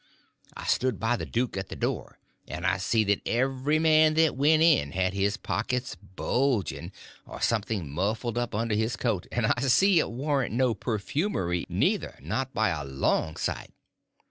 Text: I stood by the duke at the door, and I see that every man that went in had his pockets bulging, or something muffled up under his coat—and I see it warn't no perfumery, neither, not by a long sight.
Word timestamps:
I 0.57 0.65
stood 0.65 0.99
by 0.99 1.15
the 1.15 1.27
duke 1.27 1.55
at 1.55 1.69
the 1.69 1.75
door, 1.75 2.17
and 2.47 2.65
I 2.65 2.77
see 2.77 3.03
that 3.03 3.21
every 3.27 3.77
man 3.77 4.15
that 4.15 4.35
went 4.35 4.63
in 4.63 4.93
had 4.93 5.13
his 5.13 5.37
pockets 5.37 5.93
bulging, 5.93 6.91
or 7.27 7.39
something 7.39 7.87
muffled 7.87 8.35
up 8.35 8.55
under 8.55 8.73
his 8.73 8.95
coat—and 8.95 9.45
I 9.55 9.61
see 9.67 9.99
it 9.99 10.09
warn't 10.09 10.55
no 10.55 10.73
perfumery, 10.73 11.67
neither, 11.69 12.17
not 12.19 12.51
by 12.51 12.69
a 12.69 12.83
long 12.83 13.35
sight. 13.35 13.73